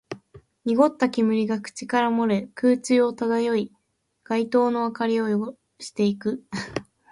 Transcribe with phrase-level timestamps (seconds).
[0.65, 3.71] 濁った煙が口から漏れ、空中を漂い、
[4.23, 6.43] 街灯の明かりを汚していく